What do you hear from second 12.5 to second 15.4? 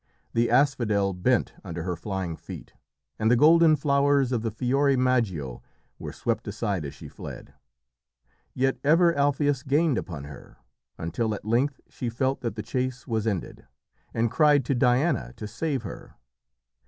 the chase was ended, and cried to Diana